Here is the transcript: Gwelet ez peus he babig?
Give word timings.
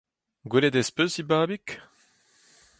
Gwelet 0.49 0.75
ez 0.81 0.89
peus 0.95 1.13
he 1.17 1.23
babig? 1.29 1.65